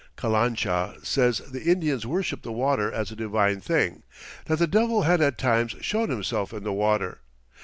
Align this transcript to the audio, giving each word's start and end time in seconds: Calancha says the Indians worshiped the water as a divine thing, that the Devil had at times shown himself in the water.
Calancha 0.17 0.95
says 1.05 1.37
the 1.51 1.61
Indians 1.61 2.07
worshiped 2.07 2.41
the 2.41 2.51
water 2.51 2.91
as 2.91 3.11
a 3.11 3.15
divine 3.15 3.59
thing, 3.61 4.01
that 4.45 4.57
the 4.57 4.65
Devil 4.65 5.03
had 5.03 5.21
at 5.21 5.37
times 5.37 5.75
shown 5.81 6.09
himself 6.09 6.51
in 6.53 6.63
the 6.63 6.73
water. 6.73 7.21